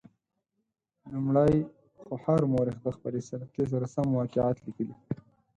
لومړی 1.11 1.55
خو 2.01 2.13
هر 2.23 2.41
مورخ 2.53 2.77
د 2.83 2.87
خپلې 2.95 3.19
سلیقې 3.29 3.65
سره 3.71 3.85
سم 3.95 4.07
واقعات 4.19 4.57
لیکلي. 4.65 4.95